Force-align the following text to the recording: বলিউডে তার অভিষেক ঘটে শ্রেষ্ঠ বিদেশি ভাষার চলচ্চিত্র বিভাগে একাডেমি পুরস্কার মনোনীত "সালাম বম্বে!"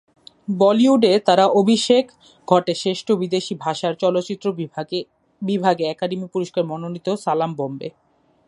বলিউডে 0.59 1.13
তার 1.27 1.39
অভিষেক 1.59 2.05
ঘটে 2.47 2.73
শ্রেষ্ঠ 2.75 3.07
বিদেশি 3.21 3.53
ভাষার 3.63 3.93
চলচ্চিত্র 4.01 4.45
বিভাগে 5.41 5.83
একাডেমি 5.87 6.27
পুরস্কার 6.33 6.63
মনোনীত 6.71 7.07
"সালাম 7.23 7.51
বম্বে!" 7.57 7.89